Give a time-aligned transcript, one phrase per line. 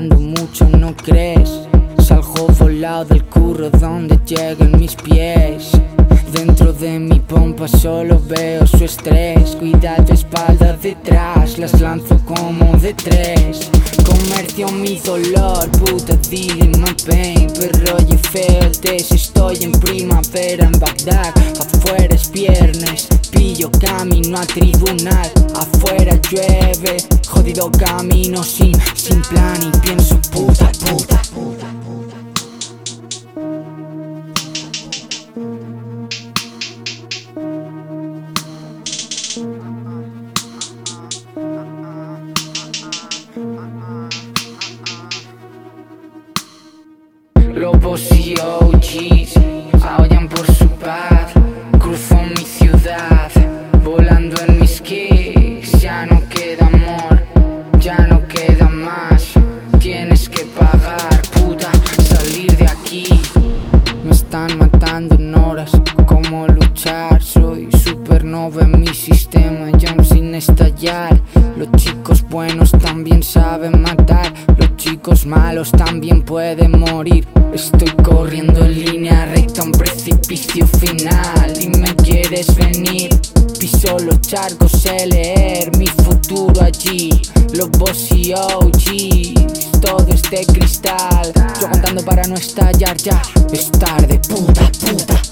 [0.00, 1.68] no crees.
[1.98, 5.70] Salgo volado del curro donde llegan mis pies.
[6.32, 9.54] Dentro de mi pompa solo veo su estrés.
[9.56, 13.70] Cuidado, espalda detrás, las lanzo como de tres.
[14.04, 17.46] Comercio mi dolor, puta dealing my pain.
[17.52, 18.70] Perro y feo
[19.14, 21.32] estoy en primavera en Bagdad.
[21.60, 25.30] Afuera es viernes, pillo camino a tribunal.
[25.56, 26.96] Afuera llueve,
[27.28, 31.20] jodido camino sin, sin plan y pienso puta, puta.
[47.54, 49.34] Lobos y OGs
[49.82, 51.32] aullan por su paz.
[51.78, 52.43] Cruzo mi
[53.82, 55.80] volando en mis kicks.
[55.80, 57.22] Ya no queda amor,
[57.78, 59.32] ya no queda más.
[59.78, 61.70] Tienes que pagar, puta,
[62.02, 63.06] salir de aquí.
[64.04, 65.72] Me están matando en horas,
[66.06, 67.22] ¿cómo luchar?
[67.22, 71.18] Soy supernova en mi sistema, ya sin estallar.
[71.56, 74.32] Los chicos buenos también saben matar,
[74.84, 77.26] chicos malos también pueden morir.
[77.54, 81.54] Estoy corriendo en línea recta a un precipicio final.
[81.58, 83.08] Dime, ¿quieres venir?
[83.58, 87.08] Piso los charcos, sé leer mi futuro allí.
[87.54, 91.32] Los boss y OGs, todo es de cristal.
[91.34, 93.22] Yo aguantando para no estallar ya.
[93.52, 95.24] Es tarde, puta, puta.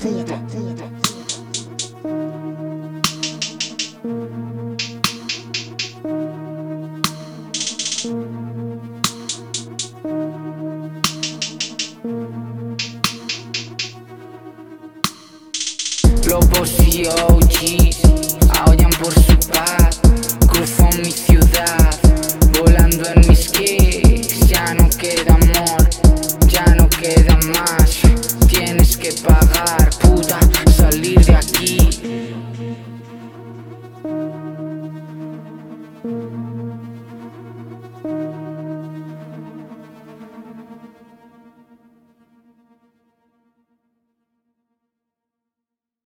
[16.33, 18.22] Y OGs